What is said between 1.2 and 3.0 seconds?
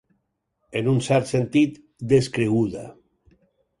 sentit, descreguda.